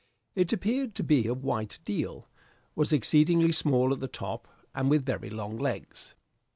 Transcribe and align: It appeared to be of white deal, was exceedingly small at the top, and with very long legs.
It 0.33 0.51
appeared 0.51 0.95
to 0.95 1.03
be 1.03 1.27
of 1.27 1.43
white 1.43 1.77
deal, 1.85 2.27
was 2.73 2.91
exceedingly 2.91 3.51
small 3.51 3.93
at 3.93 3.99
the 3.99 4.07
top, 4.07 4.47
and 4.73 4.89
with 4.89 5.05
very 5.05 5.29
long 5.29 5.59
legs. 5.59 6.15